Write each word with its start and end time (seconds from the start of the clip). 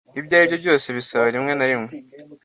Ibyo 0.19 0.33
aribyo 0.35 0.57
byose 0.63 0.87
bisaba 0.97 1.25
rimwe 1.33 1.51
na 1.55 1.65
rimwe. 1.69 1.91